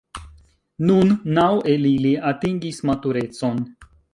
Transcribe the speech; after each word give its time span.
Nun 0.91 1.11
naŭ 1.39 1.45
el 1.73 1.85
ili 1.91 2.15
atingis 2.33 2.81
maturecon. 2.93 3.63